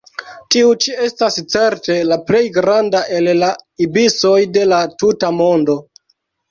Tiu 0.53 0.69
ĉi 0.85 0.95
estas 1.07 1.37
certe 1.55 1.99
la 2.13 2.19
plej 2.31 2.43
granda 2.57 3.05
el 3.19 3.33
la 3.45 3.53
ibisoj 3.89 4.37
de 4.59 4.69
la 4.75 4.85
tuta 5.01 5.35
mondo. 5.41 5.83